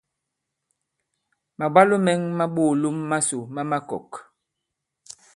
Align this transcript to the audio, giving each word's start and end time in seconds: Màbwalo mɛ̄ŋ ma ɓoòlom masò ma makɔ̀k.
Màbwalo 1.57 1.95
mɛ̄ŋ 2.05 2.21
ma 2.37 2.45
ɓoòlom 2.55 2.97
masò 3.09 3.39
ma 3.53 3.61
makɔ̀k. 3.69 4.09